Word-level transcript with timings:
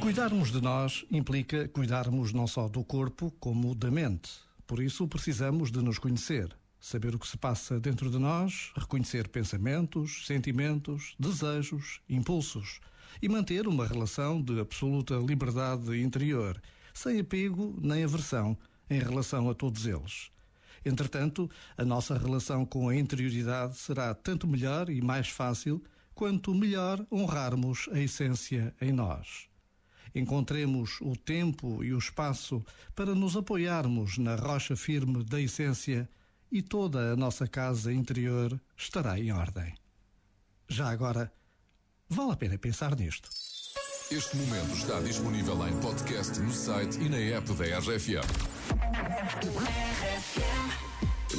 Cuidarmos 0.00 0.50
de 0.50 0.60
nós 0.60 1.04
implica 1.10 1.68
cuidarmos 1.68 2.32
não 2.32 2.46
só 2.46 2.68
do 2.68 2.82
corpo, 2.82 3.30
como 3.38 3.74
da 3.74 3.90
mente. 3.90 4.30
Por 4.66 4.82
isso, 4.82 5.06
precisamos 5.06 5.70
de 5.70 5.82
nos 5.82 5.98
conhecer, 5.98 6.56
saber 6.80 7.14
o 7.14 7.18
que 7.18 7.28
se 7.28 7.36
passa 7.36 7.78
dentro 7.78 8.10
de 8.10 8.18
nós, 8.18 8.72
reconhecer 8.74 9.28
pensamentos, 9.28 10.26
sentimentos, 10.26 11.14
desejos, 11.18 12.00
impulsos 12.08 12.80
e 13.20 13.28
manter 13.28 13.68
uma 13.68 13.86
relação 13.86 14.42
de 14.42 14.58
absoluta 14.60 15.14
liberdade 15.16 16.00
interior, 16.00 16.60
sem 16.94 17.20
apego 17.20 17.78
nem 17.80 18.04
aversão 18.04 18.56
em 18.88 18.98
relação 18.98 19.50
a 19.50 19.54
todos 19.54 19.86
eles. 19.86 20.30
Entretanto, 20.84 21.50
a 21.76 21.84
nossa 21.84 22.16
relação 22.16 22.64
com 22.64 22.88
a 22.88 22.96
interioridade 22.96 23.76
será 23.76 24.14
tanto 24.14 24.46
melhor 24.46 24.88
e 24.88 25.02
mais 25.02 25.28
fácil 25.28 25.82
quanto 26.18 26.52
melhor 26.52 27.06
honrarmos 27.12 27.88
a 27.92 28.00
essência 28.00 28.74
em 28.80 28.90
nós. 28.90 29.48
Encontremos 30.12 31.00
o 31.00 31.14
tempo 31.14 31.84
e 31.84 31.94
o 31.94 31.98
espaço 31.98 32.64
para 32.92 33.14
nos 33.14 33.36
apoiarmos 33.36 34.18
na 34.18 34.34
rocha 34.34 34.74
firme 34.74 35.22
da 35.22 35.40
essência 35.40 36.08
e 36.50 36.60
toda 36.60 37.12
a 37.12 37.16
nossa 37.16 37.46
casa 37.46 37.92
interior 37.92 38.60
estará 38.76 39.16
em 39.16 39.30
ordem. 39.30 39.72
Já 40.68 40.90
agora, 40.90 41.32
vale 42.08 42.32
a 42.32 42.36
pena 42.36 42.58
pensar 42.58 42.96
nisto. 42.96 43.30
Este 44.10 44.36
momento 44.38 44.72
está 44.74 45.00
disponível 45.00 45.68
em 45.68 45.80
podcast 45.80 46.40
no 46.40 46.50
site 46.50 46.98
e 46.98 47.08
na 47.08 47.18
app 47.18 47.46
da 47.54 47.78
RFM. 47.78 48.26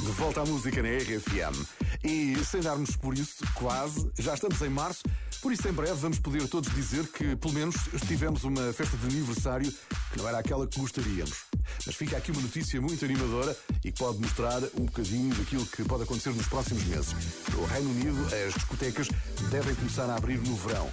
De 0.00 0.12
volta 0.12 0.40
à 0.40 0.46
música 0.46 0.82
na 0.82 0.88
RFM. 0.88 1.66
E 2.02 2.34
sem 2.44 2.62
darmos 2.62 2.96
por 2.96 3.12
isso, 3.12 3.44
quase, 3.54 4.10
já 4.18 4.32
estamos 4.32 4.60
em 4.62 4.70
março, 4.70 5.02
por 5.42 5.52
isso 5.52 5.68
em 5.68 5.72
breve 5.72 5.92
vamos 5.94 6.18
poder 6.18 6.48
todos 6.48 6.72
dizer 6.74 7.06
que 7.08 7.36
pelo 7.36 7.52
menos 7.52 7.76
tivemos 8.08 8.42
uma 8.42 8.72
festa 8.72 8.96
de 8.96 9.06
aniversário 9.14 9.70
que 10.10 10.18
não 10.18 10.26
era 10.26 10.38
aquela 10.38 10.66
que 10.66 10.80
gostaríamos. 10.80 11.44
Mas 11.84 11.94
fica 11.94 12.16
aqui 12.16 12.32
uma 12.32 12.40
notícia 12.40 12.80
muito 12.80 13.04
animadora 13.04 13.54
e 13.84 13.92
que 13.92 13.98
pode 13.98 14.18
mostrar 14.18 14.62
um 14.74 14.86
bocadinho 14.86 15.34
daquilo 15.34 15.66
que 15.66 15.84
pode 15.84 16.04
acontecer 16.04 16.30
nos 16.30 16.46
próximos 16.46 16.82
meses. 16.84 17.14
No 17.52 17.66
Reino 17.66 17.90
Unido, 17.90 18.26
as 18.46 18.54
discotecas 18.54 19.08
devem 19.50 19.74
começar 19.74 20.08
a 20.08 20.16
abrir 20.16 20.38
no 20.38 20.56
verão. 20.56 20.90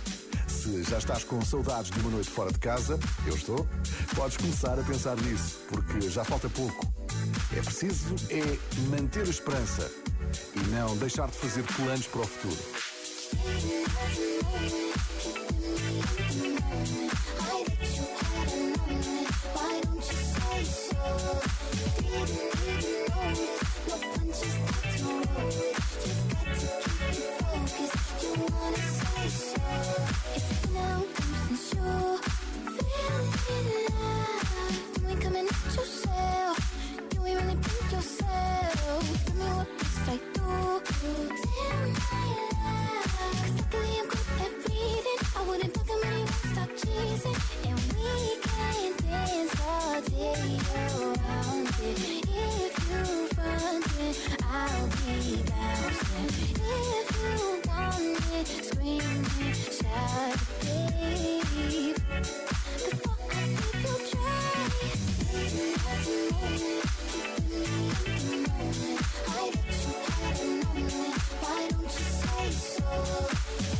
Se 0.48 0.84
já 0.84 0.98
estás 0.98 1.24
com 1.24 1.44
saudades 1.44 1.92
de 1.92 2.00
uma 2.02 2.10
noite 2.10 2.30
fora 2.30 2.52
de 2.52 2.60
casa, 2.60 3.00
eu 3.26 3.36
estou, 3.36 3.68
podes 4.16 4.36
começar 4.36 4.78
a 4.78 4.84
pensar 4.84 5.16
nisso, 5.22 5.60
porque 5.70 6.10
já 6.10 6.26
falta 6.26 6.50
pouco. 6.50 6.97
É 7.58 7.62
preciso 7.62 8.14
é 8.30 8.60
manter 8.92 9.26
a 9.26 9.30
esperança 9.32 9.92
e 10.56 10.60
não 10.68 10.96
deixar 10.98 11.28
de 11.28 11.38
fazer 11.38 11.64
planos 11.64 12.06
para 12.06 12.22
o 12.22 12.28
futuro. 12.28 12.56
I'll 54.44 54.88
be 54.88 55.44
bouncing. 55.50 56.30
If 56.56 57.18
you 57.24 57.62
want 57.68 58.20
it, 58.34 58.48
scream 58.66 59.26
it, 59.42 59.58
shout 59.80 60.40
it, 60.64 61.46
babe. 61.50 61.98
Before 62.76 63.18
I 63.32 63.46
leave 63.48 63.84
your 63.86 64.00
tray. 64.10 64.82
Baby, 65.32 65.74
at 65.74 66.06
the 66.06 66.18
moment, 66.34 66.86
keep 67.12 67.50
me 67.52 67.90
at 67.90 68.22
the 68.22 68.38
moment. 68.50 69.02
I 69.28 69.52
got 69.56 69.76
you 69.86 69.96
at 70.26 70.36
the 70.38 70.48
moment. 70.66 71.18
Why 71.42 71.70
don't 71.70 71.84
you 71.84 72.08
say 72.22 72.52
so? 72.52 72.90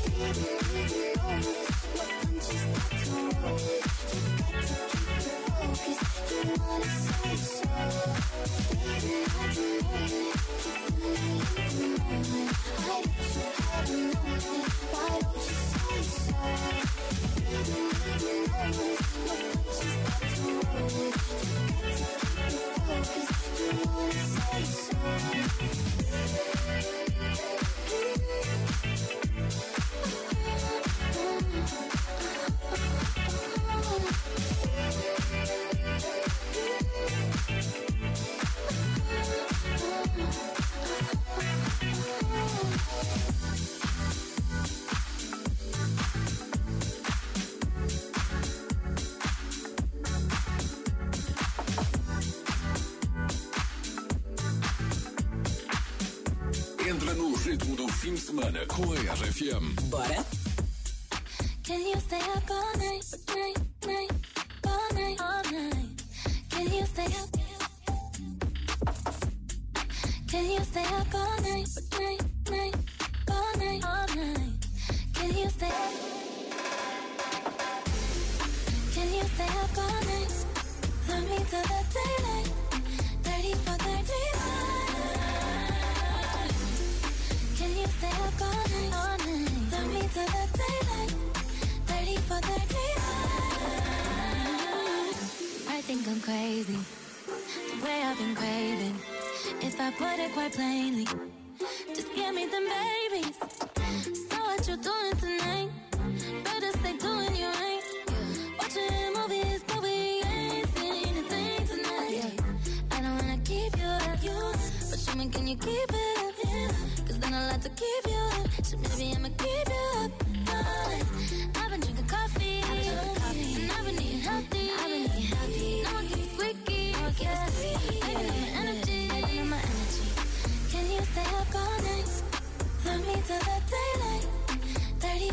Baby, 0.06 0.48
we 0.74 0.82
can 0.90 1.20
own 1.26 1.42
this. 1.42 1.70
Your 1.96 2.08
punches 2.22 2.66
got 2.76 2.92
to 3.04 3.12
roll. 3.42 3.60
You 4.14 4.22
got 4.40 4.64
to 4.68 4.76
keep 4.92 5.10
your 5.26 5.40
focus. 5.48 6.00
You 6.46 6.56
wanna 6.62 6.92
say 7.08 7.36
so? 7.38 7.76
Baby, 8.74 9.16
at 9.26 9.56
the 9.56 9.84
moment. 9.84 10.27
Thank 18.70 19.02
you. 19.02 19.08
say, 24.58 24.64
so 24.64 26.57
Entra 56.88 57.14
no 57.16 57.36
ritmo 57.36 57.76
do 57.76 57.86
fim 57.90 58.14
de 58.14 58.22
semana 58.22 58.66
com 58.66 58.94
a 58.94 58.96
RFM. 58.96 59.74
Bora? 59.90 60.26
Can 61.62 61.82
you 61.82 62.00
stay 62.00 62.16
up 62.16 62.50
all 62.50 62.78
night, 62.78 63.04
night, 63.28 63.60
night, 63.86 64.12
all 64.66 64.94
night, 64.94 65.20
all 65.20 65.44
night? 65.52 66.04
Can 66.50 66.74
you 66.74 66.86
stay 66.86 67.08
up? 67.08 67.30
Can 70.30 70.50
you 70.50 70.64
stay 70.64 70.86
up 70.86 71.14
all 71.14 71.42
night, 71.42 71.68
night, 72.00 72.24
night, 72.50 72.76
all 73.32 73.58
night, 73.58 73.84
all 73.84 74.16
night? 74.16 74.47
Crazy, 96.28 96.78
the 97.80 97.86
way 97.86 98.02
I've 98.04 98.18
been 98.18 98.36
craving. 98.36 98.96
If 99.62 99.80
I 99.80 99.92
put 99.92 100.20
it 100.20 100.34
quite 100.34 100.52
plainly, 100.52 101.08
just 101.96 102.14
give 102.14 102.36
me 102.36 102.46
them 102.48 102.68
babies. 102.68 103.38
So 104.30 104.38
what 104.44 104.68
you 104.68 104.76
doing 104.76 105.16
tonight? 105.22 105.70
Better 106.44 106.72
stay 106.80 106.98
doing 106.98 107.34
you 107.34 107.46
right. 107.46 107.67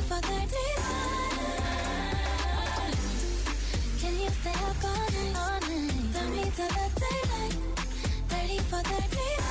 for 0.04 0.20
the 0.20 0.30
daylight, 7.00 7.56
ready 8.30 8.58
for 8.58 8.82
the 8.82 9.02
daylight. 9.10 9.44